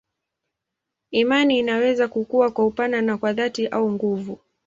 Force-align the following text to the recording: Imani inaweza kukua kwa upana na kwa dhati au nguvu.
Imani 1.11 1.59
inaweza 1.59 2.07
kukua 2.07 2.51
kwa 2.51 2.65
upana 2.65 3.01
na 3.01 3.17
kwa 3.17 3.33
dhati 3.33 3.67
au 3.67 3.91
nguvu. 3.91 4.39